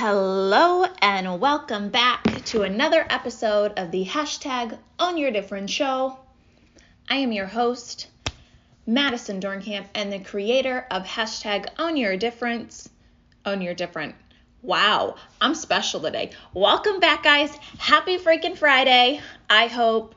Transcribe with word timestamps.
Hello 0.00 0.84
and 1.02 1.40
welcome 1.40 1.88
back 1.88 2.22
to 2.44 2.62
another 2.62 3.04
episode 3.10 3.72
of 3.76 3.90
the 3.90 4.04
hashtag 4.04 4.78
Own 5.00 5.16
Your 5.16 5.32
Different 5.32 5.68
show. 5.68 6.20
I 7.10 7.16
am 7.16 7.32
your 7.32 7.46
host, 7.46 8.06
Madison 8.86 9.40
Dorenkamp, 9.40 9.86
and 9.96 10.12
the 10.12 10.20
creator 10.20 10.86
of 10.92 11.02
hashtag 11.02 11.66
Own 11.80 11.96
Your 11.96 12.16
Difference. 12.16 12.88
Own 13.44 13.60
Your 13.60 13.74
Different. 13.74 14.14
Wow, 14.62 15.16
I'm 15.40 15.56
special 15.56 15.98
today. 15.98 16.30
Welcome 16.54 17.00
back, 17.00 17.24
guys. 17.24 17.50
Happy 17.78 18.18
freaking 18.18 18.56
Friday. 18.56 19.20
I 19.50 19.66
hope 19.66 20.14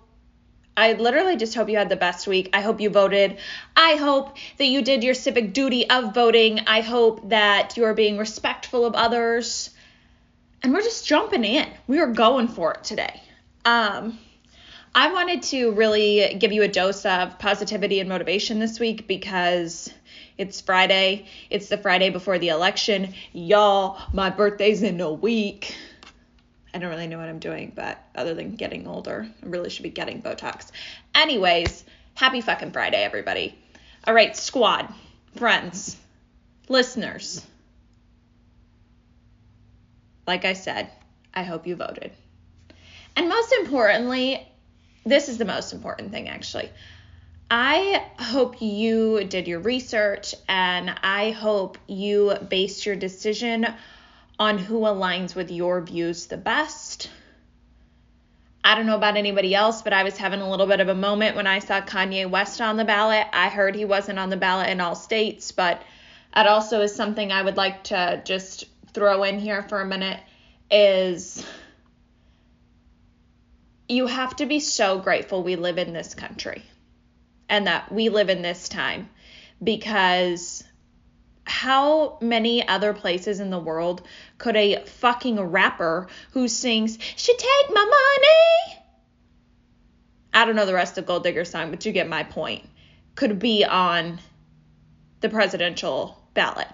I 0.76 0.94
literally 0.94 1.36
just 1.36 1.54
hope 1.54 1.70
you 1.70 1.78
had 1.78 1.90
the 1.90 1.96
best 1.96 2.28
week. 2.28 2.50
I 2.54 2.62
hope 2.62 2.80
you 2.80 2.90
voted. 2.90 3.38
I 3.76 3.96
hope 3.96 4.38
that 4.58 4.66
you 4.66 4.82
did 4.82 5.04
your 5.04 5.14
civic 5.14 5.54
duty 5.54 5.90
of 5.90 6.14
voting. 6.14 6.62
I 6.68 6.82
hope 6.82 7.30
that 7.30 7.76
you're 7.76 7.94
being 7.94 8.18
respectful 8.18 8.86
of 8.86 8.96
others. 8.96 9.72
And 10.64 10.74
we're 10.74 10.82
just 10.82 11.06
jumping 11.06 11.44
in. 11.44 11.68
We 11.88 12.00
are 12.00 12.08
going 12.08 12.48
for 12.48 12.74
it 12.74 12.84
today. 12.84 13.22
Um, 13.66 14.18
I 14.94 15.12
wanted 15.12 15.44
to 15.44 15.72
really 15.72 16.36
give 16.40 16.52
you 16.52 16.64
a 16.64 16.68
dose 16.68 17.06
of 17.06 17.40
positivity 17.40 18.00
and 18.00 18.10
motivation 18.10 18.60
this 18.60 18.80
week 18.80 19.08
because 19.08 19.92
it's 20.38 20.62
Friday. 20.62 21.28
It's 21.50 21.68
the 21.68 21.78
Friday 21.78 22.10
before 22.10 22.40
the 22.40 22.50
election. 22.50 23.14
Y'all, 23.34 24.00
my 24.14 24.30
birthday's 24.30 24.84
in 24.84 25.00
a 25.02 25.12
week. 25.12 25.76
I 26.74 26.80
don't 26.80 26.90
really 26.90 27.08
know 27.08 27.18
what 27.18 27.28
I'm 27.28 27.40
doing, 27.40 27.74
but 27.76 28.02
other 28.16 28.34
than 28.34 28.56
getting 28.56 28.88
older, 28.88 29.28
I 29.44 29.46
really 29.46 29.70
should 29.70 29.84
be 29.84 29.90
getting 29.90 30.22
Botox. 30.22 30.72
Anyways, 31.14 31.84
happy 32.14 32.42
fucking 32.42 32.72
Friday, 32.72 33.04
everybody. 33.04 33.56
All 34.06 34.14
right, 34.14 34.36
squad, 34.36 34.94
friends, 35.36 35.98
listeners. 36.70 37.46
Like 40.26 40.46
I 40.46 40.54
said, 40.54 40.90
I 41.34 41.44
hope 41.44 41.68
you 41.68 41.76
voted. 41.76 42.12
And 43.16 43.28
most 43.28 43.52
importantly, 43.54 44.48
this 45.06 45.30
is 45.30 45.38
the 45.38 45.46
most 45.46 45.74
important 45.74 46.12
thing 46.12 46.30
actually. 46.30 46.70
I 47.50 48.06
hope 48.18 48.62
you 48.62 49.26
did 49.26 49.48
your 49.48 49.60
research 49.60 50.34
and 50.48 50.90
I 51.04 51.32
hope 51.32 51.78
you 51.88 52.34
based 52.50 52.86
your 52.86 52.96
decision 52.96 53.68
on 54.40 54.58
who 54.58 54.82
aligns 54.82 55.36
with 55.36 55.52
your 55.52 55.82
views 55.82 56.28
the 56.28 56.38
best. 56.38 57.10
I 58.64 58.76
don't 58.76 58.86
know 58.86 58.96
about 58.96 59.18
anybody 59.18 59.56
else, 59.56 59.82
but 59.82 59.94
I 59.94 60.04
was 60.04 60.18
having 60.18 60.42
a 60.42 60.50
little 60.50 60.68
bit 60.68 60.80
of 60.80 60.88
a 60.88 60.96
moment 60.96 61.36
when 61.36 61.48
I 61.48 61.60
saw 61.60 61.82
Kanye 61.82 62.30
West 62.30 62.62
on 62.62 62.78
the 62.78 62.86
ballot. 62.86 63.28
I 63.34 63.50
heard 63.50 63.76
he 63.76 63.86
wasn't 63.86 64.20
on 64.20 64.30
the 64.30 64.38
ballot 64.38 64.70
in 64.70 64.80
all 64.80 64.96
states, 64.96 65.52
but 65.52 65.82
that 66.34 66.48
also 66.48 66.82
is 66.82 66.94
something 66.94 67.32
I 67.32 67.42
would 67.42 67.58
like 67.58 67.86
to 67.86 68.22
just 68.24 68.66
throw 68.94 69.24
in 69.24 69.40
here 69.40 69.64
for 69.64 69.82
a 69.82 69.86
minute 69.86 70.20
is 70.70 71.46
you 73.88 74.08
have 74.08 74.36
to 74.38 74.46
be 74.46 74.60
so 74.60 75.00
grateful 75.00 75.44
we 75.44 75.56
live 75.56 75.78
in 75.78 75.92
this 75.94 76.16
country 76.16 76.64
and 77.50 77.68
that 77.68 77.92
we 77.92 78.10
live 78.10 78.30
in 78.30 78.42
this 78.42 78.70
time 78.70 79.10
because 79.62 80.64
how 81.52 82.18
many 82.22 82.66
other 82.66 82.94
places 82.94 83.42
in 83.42 83.50
the 83.50 83.60
world 83.60 84.02
could 84.38 84.56
a 84.56 84.86
fucking 84.86 85.38
rapper 85.40 86.08
who 86.32 86.48
sings, 86.48 86.98
She 87.18 87.36
Take 87.36 87.70
My 87.70 87.84
Money? 87.84 88.82
I 90.34 90.46
don't 90.46 90.56
know 90.56 90.66
the 90.66 90.74
rest 90.74 90.98
of 90.98 91.06
Gold 91.06 91.24
Digger 91.24 91.44
song, 91.44 91.70
but 91.70 91.86
you 91.86 91.92
get 91.92 92.08
my 92.08 92.24
point. 92.24 92.68
Could 93.16 93.38
be 93.38 93.66
on 93.66 94.20
the 95.20 95.28
presidential 95.28 96.18
ballot. 96.34 96.70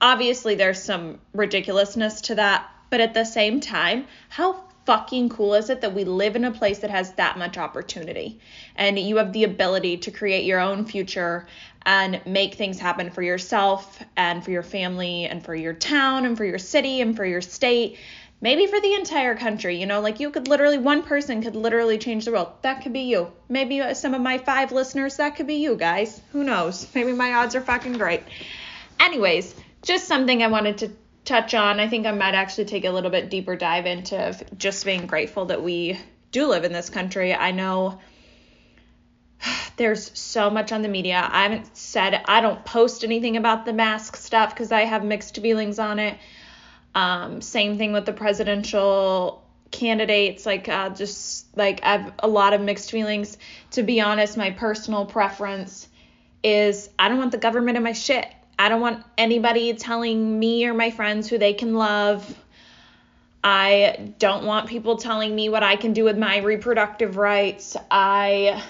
Obviously, 0.00 0.54
there's 0.54 0.82
some 0.82 1.20
ridiculousness 1.34 2.22
to 2.22 2.36
that, 2.36 2.66
but 2.88 3.02
at 3.02 3.12
the 3.12 3.24
same 3.24 3.60
time, 3.60 4.06
how 4.30 4.64
fucking 4.86 5.28
cool 5.28 5.54
is 5.54 5.70
it 5.70 5.80
that 5.80 5.94
we 5.94 6.04
live 6.04 6.36
in 6.36 6.44
a 6.44 6.50
place 6.50 6.80
that 6.80 6.90
has 6.90 7.12
that 7.14 7.38
much 7.38 7.56
opportunity? 7.58 8.40
And 8.76 8.98
you 8.98 9.16
have 9.16 9.32
the 9.32 9.44
ability 9.44 9.98
to 9.98 10.10
create 10.10 10.44
your 10.44 10.60
own 10.60 10.84
future 10.84 11.46
and 11.86 12.20
make 12.26 12.54
things 12.54 12.78
happen 12.78 13.10
for 13.10 13.22
yourself 13.22 14.02
and 14.16 14.44
for 14.44 14.50
your 14.50 14.62
family 14.62 15.24
and 15.24 15.44
for 15.44 15.54
your 15.54 15.74
town 15.74 16.24
and 16.24 16.36
for 16.36 16.44
your 16.44 16.58
city 16.58 17.00
and 17.00 17.16
for 17.16 17.24
your 17.24 17.40
state 17.40 17.98
maybe 18.40 18.66
for 18.66 18.78
the 18.80 18.94
entire 18.94 19.34
country. 19.34 19.80
You 19.80 19.86
know 19.86 20.00
like 20.00 20.20
you 20.20 20.30
could 20.30 20.48
literally 20.48 20.78
one 20.78 21.02
person 21.02 21.42
could 21.42 21.56
literally 21.56 21.98
change 21.98 22.24
the 22.24 22.32
world. 22.32 22.52
That 22.62 22.82
could 22.82 22.92
be 22.92 23.02
you. 23.02 23.32
Maybe 23.48 23.80
uh, 23.80 23.94
some 23.94 24.12
of 24.12 24.20
my 24.20 24.38
five 24.38 24.72
listeners 24.72 25.16
that 25.16 25.36
could 25.36 25.46
be 25.46 25.56
you 25.56 25.76
guys. 25.76 26.20
Who 26.32 26.44
knows? 26.44 26.86
Maybe 26.94 27.12
my 27.12 27.32
odds 27.34 27.54
are 27.54 27.60
fucking 27.60 27.94
great. 27.94 28.22
Anyways 29.00 29.54
just 29.84 30.08
something 30.08 30.42
i 30.42 30.46
wanted 30.46 30.78
to 30.78 30.90
touch 31.24 31.54
on. 31.54 31.80
I 31.80 31.88
think 31.88 32.06
I 32.06 32.12
might 32.12 32.34
actually 32.34 32.66
take 32.66 32.84
a 32.84 32.90
little 32.90 33.10
bit 33.10 33.30
deeper 33.30 33.56
dive 33.56 33.86
into 33.86 34.36
just 34.58 34.84
being 34.84 35.06
grateful 35.06 35.46
that 35.46 35.62
we 35.62 35.98
do 36.30 36.48
live 36.48 36.64
in 36.64 36.72
this 36.72 36.90
country. 36.90 37.34
I 37.34 37.52
know 37.52 38.00
there's 39.76 40.16
so 40.18 40.50
much 40.50 40.72
on 40.72 40.82
the 40.82 40.88
media. 40.88 41.26
I 41.30 41.44
haven't 41.44 41.76
said 41.76 42.22
I 42.26 42.40
don't 42.40 42.64
post 42.64 43.04
anything 43.04 43.36
about 43.36 43.64
the 43.64 43.72
mask 43.72 44.16
stuff 44.16 44.50
because 44.50 44.72
I 44.72 44.82
have 44.82 45.04
mixed 45.04 45.38
feelings 45.40 45.78
on 45.78 45.98
it. 45.98 46.18
Um, 46.94 47.40
same 47.40 47.78
thing 47.78 47.92
with 47.92 48.06
the 48.06 48.12
presidential 48.12 49.42
candidates. 49.70 50.46
Like 50.46 50.68
uh, 50.68 50.90
just 50.90 51.56
like 51.56 51.80
I 51.82 51.98
have 51.98 52.14
a 52.18 52.28
lot 52.28 52.52
of 52.52 52.60
mixed 52.60 52.90
feelings. 52.90 53.36
To 53.72 53.82
be 53.82 54.00
honest, 54.00 54.36
my 54.36 54.50
personal 54.50 55.06
preference 55.06 55.88
is 56.42 56.90
I 56.98 57.08
don't 57.08 57.18
want 57.18 57.32
the 57.32 57.38
government 57.38 57.76
in 57.76 57.82
my 57.82 57.92
shit. 57.92 58.26
I 58.58 58.68
don't 58.68 58.80
want 58.80 59.04
anybody 59.18 59.72
telling 59.74 60.38
me 60.38 60.66
or 60.66 60.74
my 60.74 60.90
friends 60.90 61.28
who 61.28 61.38
they 61.38 61.54
can 61.54 61.74
love. 61.74 62.38
I 63.42 64.12
don't 64.18 64.44
want 64.44 64.68
people 64.68 64.96
telling 64.96 65.34
me 65.34 65.48
what 65.48 65.62
I 65.62 65.76
can 65.76 65.92
do 65.92 66.04
with 66.04 66.16
my 66.16 66.38
reproductive 66.38 67.16
rights. 67.16 67.76
I 67.90 68.62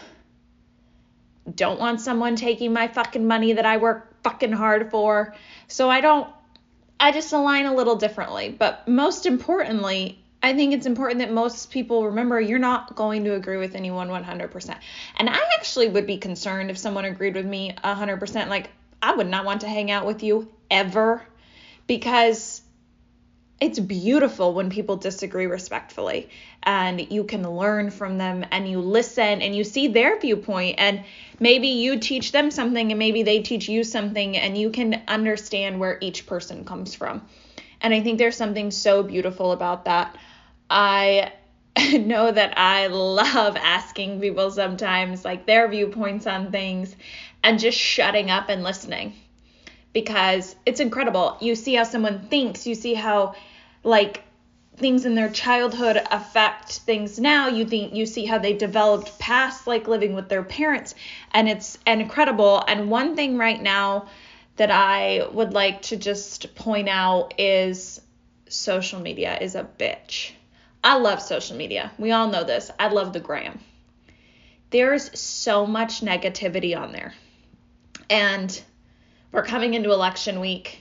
don't 1.54 1.78
want 1.78 2.00
someone 2.00 2.36
taking 2.36 2.72
my 2.72 2.88
fucking 2.88 3.26
money 3.26 3.52
that 3.52 3.66
I 3.66 3.76
work 3.76 4.22
fucking 4.22 4.52
hard 4.52 4.90
for. 4.90 5.34
So 5.68 5.90
I 5.90 6.00
don't, 6.00 6.28
I 6.98 7.12
just 7.12 7.32
align 7.32 7.66
a 7.66 7.74
little 7.74 7.96
differently. 7.96 8.48
But 8.48 8.88
most 8.88 9.26
importantly, 9.26 10.18
I 10.42 10.54
think 10.54 10.74
it's 10.74 10.86
important 10.86 11.20
that 11.20 11.32
most 11.32 11.70
people 11.70 12.06
remember 12.06 12.40
you're 12.40 12.58
not 12.58 12.96
going 12.96 13.24
to 13.24 13.34
agree 13.34 13.56
with 13.56 13.74
anyone 13.74 14.08
100%. 14.08 14.76
And 15.16 15.30
I 15.30 15.38
actually 15.56 15.88
would 15.88 16.06
be 16.06 16.18
concerned 16.18 16.70
if 16.70 16.78
someone 16.78 17.04
agreed 17.04 17.34
with 17.34 17.46
me 17.46 17.74
100%. 17.84 18.48
Like, 18.48 18.70
I 19.04 19.14
would 19.14 19.28
not 19.28 19.44
want 19.44 19.60
to 19.60 19.68
hang 19.68 19.90
out 19.90 20.06
with 20.06 20.22
you 20.22 20.50
ever 20.70 21.22
because 21.86 22.62
it's 23.60 23.78
beautiful 23.78 24.54
when 24.54 24.70
people 24.70 24.96
disagree 24.96 25.44
respectfully 25.44 26.30
and 26.62 27.12
you 27.12 27.24
can 27.24 27.42
learn 27.42 27.90
from 27.90 28.16
them 28.16 28.46
and 28.50 28.66
you 28.66 28.80
listen 28.80 29.42
and 29.42 29.54
you 29.54 29.62
see 29.62 29.88
their 29.88 30.18
viewpoint 30.18 30.76
and 30.78 31.04
maybe 31.38 31.68
you 31.68 31.98
teach 31.98 32.32
them 32.32 32.50
something 32.50 32.92
and 32.92 32.98
maybe 32.98 33.22
they 33.22 33.42
teach 33.42 33.68
you 33.68 33.84
something 33.84 34.38
and 34.38 34.56
you 34.56 34.70
can 34.70 35.02
understand 35.06 35.78
where 35.78 35.98
each 36.00 36.26
person 36.26 36.64
comes 36.64 36.94
from. 36.94 37.28
And 37.82 37.92
I 37.92 38.00
think 38.00 38.16
there's 38.16 38.38
something 38.38 38.70
so 38.70 39.02
beautiful 39.02 39.52
about 39.52 39.84
that. 39.84 40.16
I 40.70 41.34
know 41.92 42.32
that 42.32 42.56
I 42.56 42.86
love 42.86 43.56
asking 43.56 44.20
people 44.22 44.50
sometimes 44.50 45.26
like 45.26 45.44
their 45.44 45.68
viewpoints 45.68 46.26
on 46.26 46.50
things 46.50 46.96
and 47.44 47.58
just 47.60 47.78
shutting 47.78 48.30
up 48.30 48.48
and 48.48 48.64
listening 48.64 49.12
because 49.92 50.56
it's 50.64 50.80
incredible. 50.80 51.36
You 51.40 51.54
see 51.54 51.74
how 51.74 51.84
someone 51.84 52.26
thinks, 52.28 52.66
you 52.66 52.74
see 52.74 52.94
how 52.94 53.34
like 53.84 54.24
things 54.76 55.04
in 55.04 55.14
their 55.14 55.28
childhood 55.28 56.02
affect 56.10 56.78
things 56.80 57.20
now. 57.20 57.48
You 57.48 57.66
think 57.66 57.94
you 57.94 58.06
see 58.06 58.24
how 58.24 58.38
they 58.38 58.54
developed 58.54 59.18
past 59.18 59.66
like 59.66 59.86
living 59.86 60.14
with 60.14 60.30
their 60.30 60.42
parents 60.42 60.94
and 61.32 61.48
it's 61.48 61.78
incredible. 61.86 62.64
And 62.66 62.90
one 62.90 63.14
thing 63.14 63.36
right 63.36 63.62
now 63.62 64.08
that 64.56 64.70
I 64.70 65.28
would 65.30 65.52
like 65.52 65.82
to 65.82 65.96
just 65.98 66.54
point 66.54 66.88
out 66.88 67.34
is 67.38 68.00
social 68.48 69.00
media 69.00 69.38
is 69.38 69.54
a 69.54 69.68
bitch. 69.78 70.32
I 70.82 70.96
love 70.96 71.20
social 71.20 71.56
media. 71.56 71.92
We 71.98 72.10
all 72.10 72.30
know 72.30 72.44
this. 72.44 72.70
I 72.78 72.88
love 72.88 73.12
the 73.12 73.20
gram. 73.20 73.60
There's 74.70 75.18
so 75.18 75.66
much 75.66 76.00
negativity 76.00 76.76
on 76.76 76.92
there 76.92 77.12
and 78.10 78.62
we're 79.32 79.44
coming 79.44 79.74
into 79.74 79.92
election 79.92 80.40
week. 80.40 80.78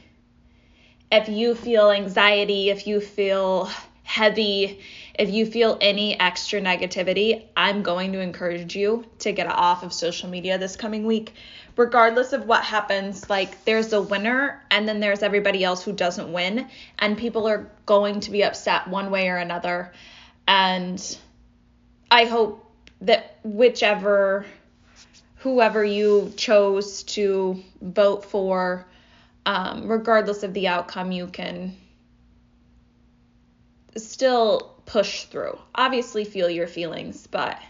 If 1.12 1.30
you 1.30 1.56
feel 1.56 1.92
anxiety, 1.92 2.70
if 2.70 2.88
you 2.88 3.00
feel 3.00 3.70
heavy, 4.04 4.80
if 5.16 5.30
you 5.30 5.46
feel 5.46 5.78
any 5.80 6.20
extra 6.20 6.60
negativity, 6.60 7.46
I'm 7.56 7.84
going 7.84 8.14
to 8.14 8.20
encourage 8.20 8.76
you 8.76 9.06
to 9.20 9.32
get 9.32 9.48
off 9.48 9.84
of 9.84 9.94
social 9.94 10.30
media 10.30 10.58
this 10.58 10.76
coming 10.76 11.06
week. 11.06 11.34
Regardless 11.76 12.34
of 12.34 12.46
what 12.46 12.64
happens, 12.64 13.30
like 13.30 13.64
there's 13.66 13.94
a 13.94 14.02
winner 14.02 14.62
and 14.70 14.88
then 14.88 15.00
there's 15.00 15.24
everybody 15.24 15.64
else 15.64 15.84
who 15.84 15.94
doesn't 15.94 16.32
win, 16.32 16.68
and 17.00 17.18
people 17.18 17.48
are 17.48 17.72
going 17.86 18.20
to 18.20 18.32
be 18.32 18.44
upset 18.44 18.88
one 18.88 19.10
way 19.10 19.30
or 19.30 19.38
another. 19.38 19.92
And 20.48 21.18
I 22.12 22.26
hope 22.26 22.70
that 23.02 23.40
whichever 23.44 24.46
whoever 25.44 25.84
you 25.84 26.32
chose 26.38 27.04
to 27.04 27.62
vote 27.82 28.24
for, 28.24 28.86
um, 29.46 29.90
regardless 29.90 30.42
of 30.44 30.54
the 30.54 30.70
outcome, 30.70 31.12
you 31.12 31.28
can 31.28 31.76
still 33.98 34.82
push 34.86 35.26
through. 35.26 35.60
Obviously, 35.76 36.24
feel 36.24 36.50
your 36.50 36.66
feelings, 36.66 37.28
but 37.28 37.62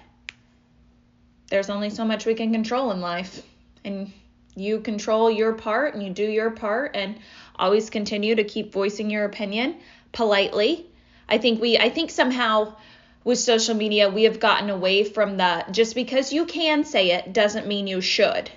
there's 1.50 1.72
only 1.72 1.90
so 1.90 2.06
much 2.06 2.28
we 2.28 2.36
can 2.36 2.54
control 2.54 2.92
in 2.92 3.02
life. 3.02 3.42
And 3.84 4.12
you 4.56 4.80
control 4.80 5.32
your 5.32 5.54
part 5.54 5.96
and 5.96 6.04
you 6.04 6.12
do 6.12 6.24
your 6.24 6.52
part 6.52 6.96
and 6.96 7.18
always 7.56 7.90
continue 7.90 8.36
to 8.36 8.44
keep 8.44 8.72
voicing 8.72 9.10
your 9.10 9.26
opinion 9.26 9.78
politely. 10.12 10.86
I 11.28 11.40
think 11.40 11.60
we 11.60 11.80
I 11.80 11.90
think 11.90 12.12
somehow 12.12 12.76
with 13.24 13.40
social 13.40 13.76
media 13.76 14.10
we 14.10 14.24
have 14.24 14.40
gotten 14.40 14.70
away 14.70 15.04
from 15.04 15.38
the 15.38 15.66
just 15.72 15.96
because 15.96 16.34
you 16.34 16.46
can 16.46 16.84
say 16.84 17.12
it 17.12 17.34
doesn't 17.34 17.68
mean 17.68 17.88
you 17.88 18.02
should. 18.02 18.50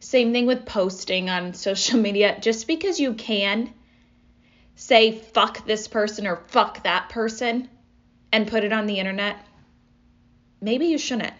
Same 0.00 0.32
thing 0.32 0.46
with 0.46 0.66
posting 0.66 1.30
on 1.30 1.54
social 1.54 1.98
media. 2.08 2.38
Just 2.40 2.66
because 2.66 3.00
you 3.00 3.14
can 3.14 3.72
say 4.76 5.12
fuck 5.12 5.66
this 5.66 5.88
person 5.88 6.26
or 6.26 6.36
fuck 6.48 6.82
that 6.84 7.08
person 7.08 7.68
and 8.32 8.48
put 8.48 8.64
it 8.64 8.72
on 8.72 8.86
the 8.86 8.98
internet, 8.98 9.36
maybe 10.60 10.86
you 10.86 10.98
shouldn't. 10.98 11.34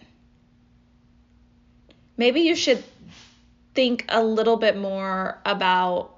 Maybe 2.17 2.41
you 2.41 2.55
should 2.55 2.83
think 3.73 4.05
a 4.07 4.23
little 4.23 4.55
bit 4.55 4.77
more 4.77 5.41
about 5.45 6.15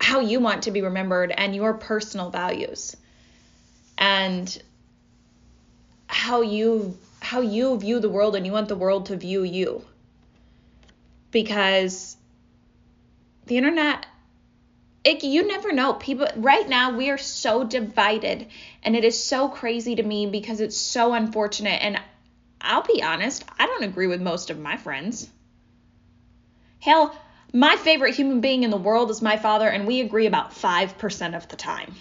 how 0.00 0.20
you 0.20 0.40
want 0.40 0.62
to 0.62 0.70
be 0.70 0.82
remembered 0.82 1.32
and 1.36 1.54
your 1.54 1.74
personal 1.74 2.30
values 2.30 2.96
and 3.98 4.62
how 6.08 6.40
you 6.40 6.96
how 7.20 7.40
you 7.40 7.78
view 7.78 8.00
the 8.00 8.08
world 8.08 8.34
and 8.34 8.46
you 8.46 8.52
want 8.52 8.68
the 8.68 8.76
world 8.76 9.06
to 9.06 9.16
view 9.16 9.44
you. 9.44 9.84
Because 11.30 12.16
the 13.46 13.56
internet 13.56 14.06
it, 15.04 15.22
you 15.22 15.46
never 15.46 15.72
know. 15.72 15.94
People 15.94 16.26
right 16.36 16.68
now 16.68 16.96
we 16.96 17.10
are 17.10 17.18
so 17.18 17.64
divided 17.64 18.46
and 18.82 18.96
it 18.96 19.04
is 19.04 19.22
so 19.22 19.48
crazy 19.48 19.94
to 19.96 20.02
me 20.02 20.26
because 20.26 20.60
it's 20.60 20.76
so 20.76 21.14
unfortunate. 21.14 21.80
And 21.82 22.00
I'll 22.60 22.82
be 22.82 23.02
honest 23.02 23.44
I 23.58 23.66
don't 23.66 23.84
agree 23.84 24.06
with 24.06 24.20
most 24.20 24.50
of 24.50 24.58
my 24.58 24.76
friends. 24.76 25.28
Hell 26.80 27.14
my 27.52 27.76
favorite 27.76 28.14
human 28.14 28.40
being 28.40 28.62
in 28.62 28.70
the 28.70 28.76
world 28.76 29.10
is 29.10 29.22
my 29.22 29.36
father 29.36 29.68
and 29.68 29.86
we 29.86 30.00
agree 30.00 30.26
about 30.26 30.52
5% 30.52 31.36
of 31.36 31.48
the 31.48 31.56
time 31.56 31.94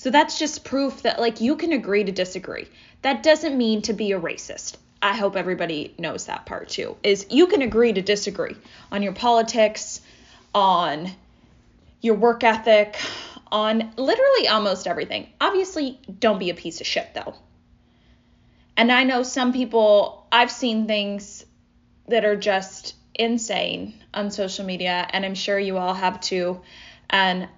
so 0.00 0.10
that's 0.10 0.38
just 0.38 0.64
proof 0.64 1.02
that 1.02 1.20
like 1.20 1.40
you 1.40 1.56
can 1.56 1.72
agree 1.72 2.04
to 2.04 2.12
disagree 2.12 2.66
that 3.02 3.22
doesn't 3.22 3.58
mean 3.58 3.82
to 3.82 3.92
be 3.92 4.12
a 4.12 4.20
racist 4.20 4.76
I 5.02 5.16
hope 5.16 5.36
everybody 5.36 5.94
knows 5.98 6.26
that 6.26 6.44
part 6.44 6.68
too. 6.68 6.96
Is 7.02 7.26
you 7.30 7.46
can 7.46 7.62
agree 7.62 7.92
to 7.92 8.02
disagree 8.02 8.56
on 8.92 9.02
your 9.02 9.14
politics, 9.14 10.00
on 10.54 11.10
your 12.02 12.16
work 12.16 12.44
ethic, 12.44 13.00
on 13.50 13.92
literally 13.96 14.48
almost 14.48 14.86
everything. 14.86 15.28
Obviously, 15.40 15.98
don't 16.18 16.38
be 16.38 16.50
a 16.50 16.54
piece 16.54 16.80
of 16.80 16.86
shit 16.86 17.14
though. 17.14 17.34
And 18.76 18.92
I 18.92 19.04
know 19.04 19.22
some 19.22 19.52
people, 19.52 20.26
I've 20.30 20.50
seen 20.50 20.86
things 20.86 21.44
that 22.08 22.24
are 22.24 22.36
just 22.36 22.94
insane 23.14 23.94
on 24.14 24.30
social 24.30 24.64
media, 24.64 25.06
and 25.10 25.24
I'm 25.24 25.34
sure 25.34 25.58
you 25.58 25.78
all 25.78 25.94
have 25.94 26.20
too. 26.20 26.60
And 27.08 27.48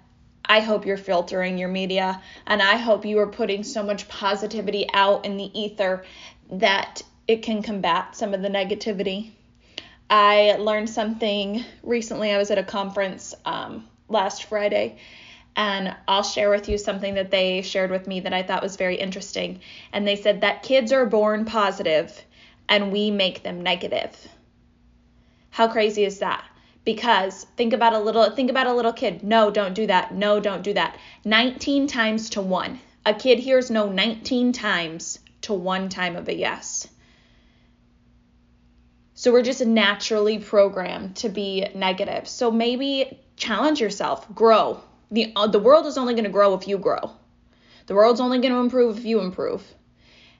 I 0.45 0.59
hope 0.59 0.85
you're 0.85 0.97
filtering 0.97 1.57
your 1.57 1.69
media, 1.69 2.21
and 2.45 2.61
I 2.61 2.77
hope 2.77 3.05
you 3.05 3.19
are 3.19 3.27
putting 3.27 3.63
so 3.63 3.83
much 3.83 4.07
positivity 4.07 4.87
out 4.93 5.25
in 5.25 5.37
the 5.37 5.57
ether 5.57 6.05
that 6.51 7.01
it 7.27 7.43
can 7.43 7.63
combat 7.63 8.15
some 8.15 8.33
of 8.33 8.41
the 8.41 8.49
negativity. 8.49 9.31
I 10.09 10.57
learned 10.59 10.89
something 10.89 11.63
recently. 11.81 12.31
I 12.31 12.37
was 12.37 12.51
at 12.51 12.57
a 12.57 12.63
conference 12.63 13.33
um, 13.45 13.87
last 14.09 14.43
Friday, 14.45 14.97
and 15.55 15.95
I'll 16.07 16.23
share 16.23 16.49
with 16.49 16.67
you 16.67 16.77
something 16.77 17.15
that 17.15 17.31
they 17.31 17.61
shared 17.61 17.91
with 17.91 18.07
me 18.07 18.19
that 18.21 18.33
I 18.33 18.43
thought 18.43 18.63
was 18.63 18.75
very 18.75 18.95
interesting. 18.95 19.61
And 19.91 20.07
they 20.07 20.15
said 20.15 20.41
that 20.41 20.63
kids 20.63 20.91
are 20.91 21.05
born 21.05 21.45
positive 21.45 22.23
and 22.67 22.91
we 22.91 23.11
make 23.11 23.43
them 23.43 23.61
negative. 23.61 24.15
How 25.51 25.67
crazy 25.67 26.05
is 26.05 26.19
that? 26.19 26.43
Because 26.85 27.45
think 27.55 27.73
about 27.73 27.93
a 27.93 27.99
little 27.99 28.29
think 28.31 28.49
about 28.49 28.67
a 28.67 28.73
little 28.73 28.93
kid. 28.93 29.23
No, 29.23 29.51
don't 29.51 29.73
do 29.73 29.87
that. 29.87 30.13
No, 30.13 30.39
don't 30.39 30.63
do 30.63 30.73
that. 30.73 30.97
19 31.23 31.87
times 31.87 32.29
to 32.31 32.41
1. 32.41 32.79
A 33.05 33.13
kid 33.13 33.39
hears 33.39 33.69
no 33.69 33.89
19 33.89 34.51
times 34.53 35.19
to 35.41 35.53
1 35.53 35.89
time 35.89 36.15
of 36.15 36.27
a 36.27 36.35
yes. 36.35 36.87
So 39.15 39.31
we're 39.31 39.43
just 39.43 39.65
naturally 39.65 40.39
programmed 40.39 41.17
to 41.17 41.29
be 41.29 41.67
negative. 41.75 42.27
So 42.27 42.51
maybe 42.51 43.19
challenge 43.37 43.79
yourself, 43.79 44.33
grow. 44.33 44.81
The, 45.11 45.31
uh, 45.35 45.47
the 45.47 45.59
world 45.59 45.85
is 45.85 45.97
only 45.97 46.13
going 46.13 46.23
to 46.25 46.29
grow 46.29 46.55
if 46.55 46.67
you 46.67 46.77
grow. 46.77 47.11
The 47.85 47.93
world's 47.93 48.19
only 48.19 48.39
going 48.39 48.53
to 48.53 48.59
improve 48.59 48.97
if 48.97 49.05
you 49.05 49.19
improve. 49.19 49.63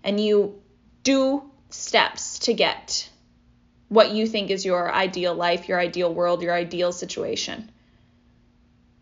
And 0.03 0.19
you 0.19 0.61
do 1.03 1.43
steps 1.69 2.39
to 2.39 2.53
get 2.53 3.09
what 3.93 4.11
you 4.11 4.25
think 4.25 4.49
is 4.49 4.65
your 4.65 4.91
ideal 4.91 5.35
life, 5.35 5.69
your 5.69 5.79
ideal 5.79 6.11
world, 6.11 6.41
your 6.41 6.53
ideal 6.53 6.91
situation. 6.91 7.69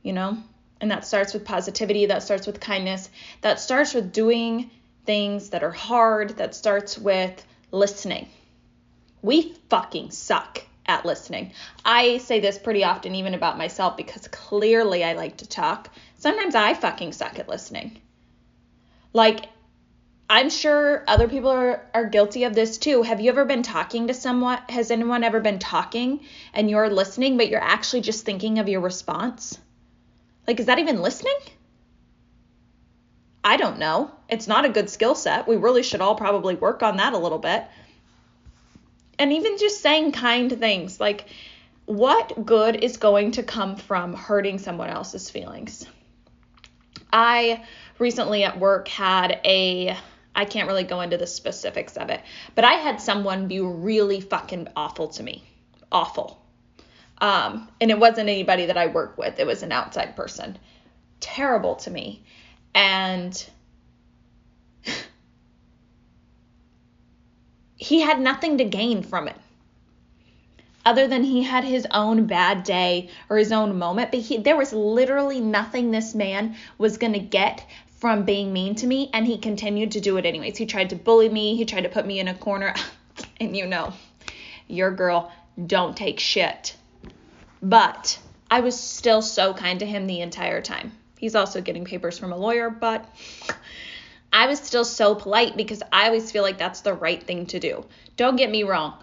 You 0.03 0.13
know? 0.13 0.37
And 0.81 0.91
that 0.91 1.05
starts 1.05 1.33
with 1.33 1.45
positivity, 1.45 2.07
that 2.07 2.23
starts 2.23 2.45
with 2.45 2.59
kindness, 2.59 3.09
that 3.41 3.59
starts 3.59 3.93
with 3.93 4.11
doing 4.11 4.69
things 5.05 5.49
that 5.49 5.63
are 5.63 5.71
hard, 5.71 6.37
that 6.37 6.55
starts 6.55 6.97
with 6.97 7.45
listening. 7.71 8.27
We 9.21 9.55
fucking 9.69 10.11
suck 10.11 10.61
at 10.87 11.05
listening. 11.05 11.53
I 11.85 12.17
say 12.17 12.39
this 12.39 12.57
pretty 12.57 12.83
often, 12.83 13.15
even 13.15 13.33
about 13.33 13.57
myself, 13.57 13.95
because 13.95 14.27
clearly 14.27 15.03
I 15.03 15.13
like 15.13 15.37
to 15.37 15.47
talk. 15.47 15.89
Sometimes 16.17 16.55
I 16.55 16.73
fucking 16.73 17.13
suck 17.13 17.39
at 17.39 17.47
listening. 17.47 18.01
Like, 19.13 19.45
I'm 20.31 20.49
sure 20.49 21.03
other 21.07 21.27
people 21.27 21.49
are, 21.49 21.85
are 21.93 22.05
guilty 22.05 22.45
of 22.45 22.55
this 22.55 22.77
too. 22.77 23.01
Have 23.01 23.19
you 23.19 23.29
ever 23.29 23.43
been 23.43 23.63
talking 23.63 24.07
to 24.07 24.13
someone? 24.13 24.59
Has 24.69 24.89
anyone 24.89 25.25
ever 25.25 25.41
been 25.41 25.59
talking 25.59 26.21
and 26.53 26.69
you're 26.69 26.89
listening, 26.89 27.35
but 27.35 27.49
you're 27.49 27.59
actually 27.59 28.01
just 28.01 28.23
thinking 28.23 28.57
of 28.57 28.69
your 28.69 28.79
response? 28.79 29.59
Like, 30.47 30.61
is 30.61 30.67
that 30.67 30.79
even 30.79 31.01
listening? 31.01 31.37
I 33.43 33.57
don't 33.57 33.77
know. 33.77 34.11
It's 34.29 34.47
not 34.47 34.63
a 34.63 34.69
good 34.69 34.89
skill 34.89 35.15
set. 35.15 35.49
We 35.49 35.57
really 35.57 35.83
should 35.83 35.99
all 35.99 36.15
probably 36.15 36.55
work 36.55 36.81
on 36.81 36.97
that 36.97 37.11
a 37.11 37.17
little 37.17 37.39
bit 37.39 37.65
and 39.21 39.33
even 39.33 39.57
just 39.59 39.81
saying 39.81 40.11
kind 40.11 40.51
things 40.59 40.99
like 40.99 41.25
what 41.85 42.45
good 42.45 42.83
is 42.83 42.97
going 42.97 43.31
to 43.31 43.43
come 43.43 43.75
from 43.75 44.13
hurting 44.13 44.57
someone 44.57 44.89
else's 44.89 45.29
feelings 45.29 45.85
i 47.13 47.63
recently 47.99 48.43
at 48.43 48.59
work 48.59 48.87
had 48.87 49.39
a 49.45 49.95
i 50.35 50.45
can't 50.45 50.67
really 50.67 50.83
go 50.83 51.01
into 51.01 51.17
the 51.17 51.27
specifics 51.27 51.97
of 51.97 52.09
it. 52.09 52.21
But 52.55 52.65
i 52.65 52.73
had 52.73 53.01
someone 53.01 53.47
be 53.47 53.59
really 53.59 54.21
fucking 54.21 54.67
awful 54.75 55.09
to 55.09 55.23
me. 55.23 55.43
Awful. 55.91 56.41
Um, 57.19 57.67
and 57.79 57.91
it 57.91 57.99
wasn't 57.99 58.29
anybody 58.29 58.65
that 58.65 58.77
i 58.77 58.87
work 58.87 59.17
with. 59.17 59.39
It 59.39 59.45
was 59.45 59.61
an 59.63 59.71
outside 59.71 60.15
person. 60.15 60.57
Terrible 61.19 61.75
to 61.75 61.91
me. 61.91 62.23
And 62.73 63.45
he 67.75 68.01
had 68.01 68.19
nothing 68.19 68.57
to 68.57 68.63
gain 68.63 69.03
from 69.03 69.27
it. 69.27 69.35
Other 70.83 71.07
than 71.07 71.23
he 71.23 71.43
had 71.43 71.63
his 71.63 71.85
own 71.91 72.25
bad 72.25 72.63
day 72.63 73.11
or 73.29 73.37
his 73.37 73.51
own 73.51 73.77
moment. 73.77 74.09
But 74.09 74.21
he 74.21 74.37
there 74.37 74.57
was 74.57 74.73
literally 74.73 75.39
nothing 75.39 75.91
this 75.91 76.15
man 76.15 76.55
was 76.79 76.97
going 76.97 77.13
to 77.13 77.19
get 77.19 77.63
from 78.01 78.23
being 78.23 78.51
mean 78.51 78.75
to 78.75 78.87
me 78.87 79.09
and 79.13 79.25
he 79.25 79.37
continued 79.37 79.91
to 79.91 80.01
do 80.01 80.17
it 80.17 80.25
anyways 80.25 80.57
he 80.57 80.65
tried 80.65 80.89
to 80.89 80.95
bully 80.95 81.29
me 81.29 81.55
he 81.55 81.63
tried 81.63 81.83
to 81.83 81.89
put 81.89 82.05
me 82.05 82.19
in 82.19 82.27
a 82.27 82.33
corner 82.33 82.73
and 83.39 83.55
you 83.55 83.65
know 83.65 83.93
your 84.67 84.91
girl 84.91 85.31
don't 85.67 85.95
take 85.95 86.19
shit 86.19 86.75
but 87.61 88.19
i 88.49 88.59
was 88.59 88.77
still 88.77 89.21
so 89.21 89.53
kind 89.53 89.79
to 89.79 89.85
him 89.85 90.07
the 90.07 90.19
entire 90.21 90.61
time 90.61 90.91
he's 91.19 91.35
also 91.35 91.61
getting 91.61 91.85
papers 91.85 92.17
from 92.17 92.33
a 92.33 92.37
lawyer 92.37 92.69
but 92.69 93.07
I 94.33 94.47
was 94.47 94.59
still 94.59 94.85
so 94.85 95.13
polite 95.13 95.57
because 95.57 95.83
I 95.91 96.05
always 96.05 96.31
feel 96.31 96.43
like 96.43 96.57
that's 96.57 96.81
the 96.81 96.93
right 96.93 97.21
thing 97.21 97.47
to 97.47 97.59
do. 97.59 97.85
Don't 98.15 98.37
get 98.37 98.49
me 98.49 98.63
wrong. 98.63 98.93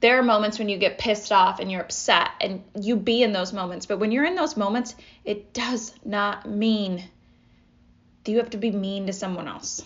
There 0.00 0.18
are 0.18 0.22
moments 0.22 0.58
when 0.58 0.68
you 0.68 0.78
get 0.78 0.98
pissed 0.98 1.32
off 1.32 1.58
and 1.58 1.72
you're 1.72 1.80
upset 1.80 2.30
and 2.40 2.62
you 2.80 2.94
be 2.94 3.22
in 3.22 3.32
those 3.32 3.52
moments. 3.52 3.86
But 3.86 3.98
when 3.98 4.12
you're 4.12 4.24
in 4.24 4.36
those 4.36 4.56
moments, 4.56 4.94
it 5.24 5.52
does 5.52 5.92
not 6.04 6.48
mean 6.48 7.02
that 8.26 8.32
you 8.32 8.38
have 8.38 8.50
to 8.50 8.58
be 8.58 8.70
mean 8.70 9.06
to 9.06 9.12
someone 9.12 9.48
else 9.48 9.82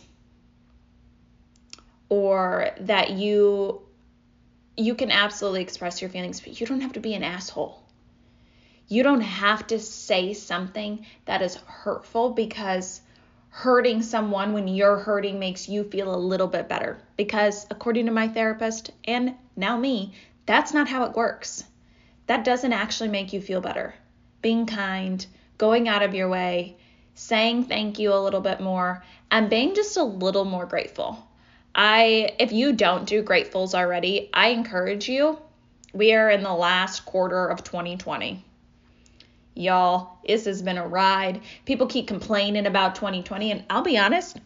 or 2.08 2.70
that 2.80 3.10
you 3.10 3.80
you 4.76 4.94
can 4.94 5.10
absolutely 5.10 5.62
express 5.62 6.00
your 6.00 6.10
feelings, 6.10 6.40
but 6.40 6.58
you 6.58 6.66
don't 6.66 6.80
have 6.80 6.94
to 6.94 7.00
be 7.00 7.14
an 7.14 7.22
asshole. 7.22 7.82
You 8.88 9.02
don't 9.02 9.20
have 9.20 9.66
to 9.68 9.78
say 9.78 10.32
something 10.32 11.04
that 11.26 11.42
is 11.42 11.56
hurtful 11.56 12.30
because 12.30 13.02
hurting 13.50 14.02
someone 14.02 14.52
when 14.54 14.68
you're 14.68 14.96
hurting 14.96 15.38
makes 15.38 15.68
you 15.68 15.84
feel 15.84 16.14
a 16.14 16.16
little 16.16 16.46
bit 16.46 16.68
better. 16.68 16.98
Because 17.16 17.66
according 17.70 18.06
to 18.06 18.12
my 18.12 18.28
therapist 18.28 18.90
and 19.04 19.34
now 19.54 19.76
me, 19.76 20.14
that's 20.46 20.72
not 20.72 20.88
how 20.88 21.04
it 21.04 21.14
works. 21.14 21.62
That 22.26 22.44
doesn't 22.44 22.72
actually 22.72 23.10
make 23.10 23.32
you 23.32 23.40
feel 23.42 23.60
better. 23.60 23.94
Being 24.40 24.64
kind, 24.64 25.24
going 25.58 25.88
out 25.88 26.02
of 26.02 26.14
your 26.14 26.28
way, 26.30 26.76
saying 27.20 27.64
thank 27.64 27.98
you 27.98 28.14
a 28.14 28.24
little 28.24 28.40
bit 28.40 28.60
more, 28.60 29.04
and 29.30 29.50
being 29.50 29.74
just 29.74 29.96
a 29.98 30.02
little 30.02 30.44
more 30.44 30.64
grateful. 30.64 31.28
I 31.74 32.34
if 32.38 32.50
you 32.50 32.72
don't 32.72 33.06
do 33.06 33.22
gratefuls 33.22 33.74
already, 33.74 34.30
I 34.32 34.48
encourage 34.48 35.08
you. 35.08 35.38
We 35.92 36.14
are 36.14 36.30
in 36.30 36.42
the 36.42 36.54
last 36.54 37.04
quarter 37.04 37.46
of 37.46 37.62
2020. 37.62 38.44
Y'all, 39.54 40.18
this 40.26 40.46
has 40.46 40.62
been 40.62 40.78
a 40.78 40.86
ride. 40.86 41.42
People 41.66 41.86
keep 41.86 42.08
complaining 42.08 42.66
about 42.66 42.94
2020 42.94 43.52
and 43.52 43.64
I'll 43.68 43.82
be 43.82 43.98
honest, 43.98 44.38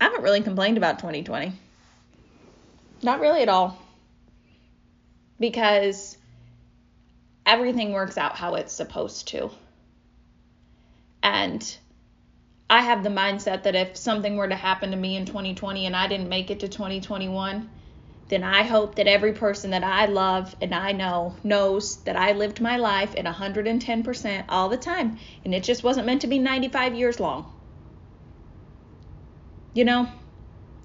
I 0.00 0.04
haven't 0.04 0.22
really 0.22 0.42
complained 0.42 0.76
about 0.76 1.00
2020. 1.00 1.52
Not 3.02 3.20
really 3.20 3.42
at 3.42 3.48
all. 3.48 3.76
Because 5.40 6.16
everything 7.44 7.92
works 7.92 8.16
out 8.16 8.36
how 8.36 8.54
it's 8.54 8.72
supposed 8.72 9.28
to. 9.28 9.50
And 11.26 11.76
I 12.70 12.82
have 12.82 13.02
the 13.02 13.10
mindset 13.10 13.64
that 13.64 13.74
if 13.74 13.96
something 13.96 14.36
were 14.36 14.46
to 14.46 14.54
happen 14.54 14.92
to 14.92 14.96
me 14.96 15.16
in 15.16 15.26
2020 15.26 15.84
and 15.84 15.96
I 15.96 16.06
didn't 16.06 16.28
make 16.28 16.52
it 16.52 16.60
to 16.60 16.68
2021, 16.68 17.68
then 18.28 18.44
I 18.44 18.62
hope 18.62 18.94
that 18.94 19.08
every 19.08 19.32
person 19.32 19.72
that 19.72 19.82
I 19.82 20.06
love 20.06 20.54
and 20.60 20.72
I 20.72 20.92
know 20.92 21.34
knows 21.42 21.96
that 22.04 22.14
I 22.14 22.30
lived 22.30 22.60
my 22.60 22.76
life 22.76 23.16
at 23.16 23.24
110% 23.24 24.44
all 24.48 24.68
the 24.68 24.76
time 24.76 25.18
and 25.44 25.52
it 25.52 25.64
just 25.64 25.82
wasn't 25.82 26.06
meant 26.06 26.20
to 26.20 26.28
be 26.28 26.38
95 26.38 26.94
years 26.94 27.18
long. 27.18 27.52
You 29.74 29.84
know, 29.84 30.08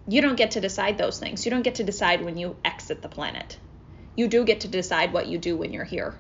you 0.08 0.24
don't 0.24 0.38
get 0.38 0.52
to 0.52 0.60
decide 0.60 0.98
those 0.98 1.20
things. 1.20 1.46
You 1.46 1.52
don't 1.52 1.62
get 1.62 1.76
to 1.76 1.84
decide 1.84 2.26
when 2.26 2.40
you 2.40 2.56
exit 2.66 3.04
the 3.04 3.10
planet. 3.10 3.60
You 4.16 4.28
do 4.28 4.44
get 4.44 4.62
to 4.62 4.68
decide 4.68 5.14
what 5.14 5.28
you 5.28 5.38
do 5.38 5.56
when 5.56 5.72
you're 5.72 5.84
here. 5.86 6.16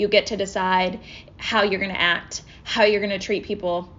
You 0.00 0.08
get 0.08 0.26
to 0.26 0.36
decide 0.36 0.98
how 1.36 1.62
you're 1.62 1.78
going 1.78 1.92
to 1.92 2.00
act, 2.00 2.42
how 2.64 2.84
you're 2.84 3.00
going 3.00 3.10
to 3.10 3.24
treat 3.24 3.44
people, 3.44 3.92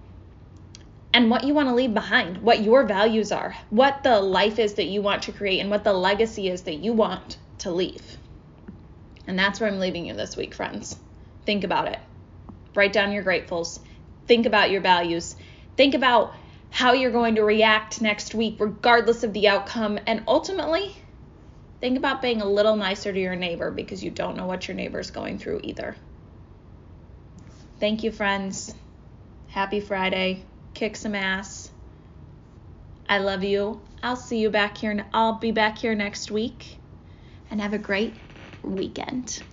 and 1.13 1.29
what 1.29 1.43
you 1.43 1.53
want 1.53 1.70
to 1.70 1.75
leave 1.75 1.93
behind, 1.93 2.38
what 2.41 2.63
your 2.63 2.86
values 2.86 3.31
are, 3.31 3.55
what 3.70 4.01
the 4.01 4.20
life 4.20 4.58
is 4.58 4.74
that 4.75 4.86
you 4.86 5.01
want 5.01 5.24
to 5.24 5.31
create, 5.31 5.60
and 5.60 5.70
what 5.70 5.84
the 5.84 5.93
legacy 5.93 6.50
is 6.50 6.63
that 6.63 6.79
you 6.79 6.93
want 6.93 7.38
to 7.60 7.70
leave. 7.70 8.17
And 9.27 9.38
that's 9.38 9.60
where 9.60 9.70
I'm 9.70 9.79
leaving 9.79 10.05
you 10.05 10.15
this 10.15 10.36
week, 10.36 10.55
friends. 10.55 10.98
Think 11.46 11.63
about 11.63 11.88
it. 11.88 12.00
Write 12.74 12.93
down 12.93 13.12
your 13.12 13.24
gratefuls. 13.24 13.79
Think 14.25 14.46
about 14.46 14.72
your 14.72 14.81
values. 14.81 15.36
Think 15.77 15.93
about 15.93 16.34
how 16.72 16.93
you're 16.93 17.12
going 17.12 17.36
to 17.36 17.43
react 17.43 18.01
next 18.01 18.34
week, 18.34 18.55
regardless 18.60 19.24
of 19.24 19.34
the 19.34 19.50
outcome. 19.50 20.00
And 20.08 20.24
ultimately, 20.27 20.96
think 21.81 21.97
about 21.97 22.21
being 22.21 22.41
a 22.41 22.45
little 22.45 22.77
nicer 22.77 23.11
to 23.11 23.19
your 23.19 23.35
neighbor 23.35 23.71
because 23.71 24.01
you 24.03 24.11
don't 24.11 24.38
know 24.38 24.45
what 24.45 24.67
your 24.67 24.75
neighbor's 24.75 25.11
going 25.11 25.38
through 25.38 25.59
either. 25.63 25.95
Thank 27.79 28.03
you, 28.03 28.11
friends. 28.11 28.73
Happy 29.50 29.81
Friday 29.81 30.45
kick 30.73 30.95
some 30.95 31.15
ass. 31.15 31.69
I 33.07 33.19
love 33.19 33.43
you. 33.43 33.81
I'll 34.01 34.15
see 34.15 34.39
you 34.39 34.50
back 34.50 34.77
here. 34.77 34.91
And 34.91 35.05
I'll 35.13 35.38
be 35.38 35.51
back 35.51 35.77
here 35.77 35.95
next 35.95 36.31
week. 36.31 36.77
And 37.50 37.61
have 37.61 37.73
a 37.73 37.77
great 37.77 38.13
weekend. 38.63 39.43